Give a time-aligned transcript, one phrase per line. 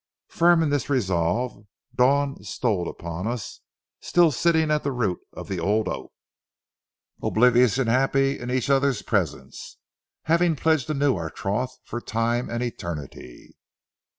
[0.29, 1.63] Firm in this resolve,
[1.93, 3.59] dawn stole upon us,
[3.99, 6.11] still sitting at the root of the old oak,
[7.21, 9.77] oblivious and happy in each other's presence,
[10.23, 13.55] having pledged anew our troth for time and eternity.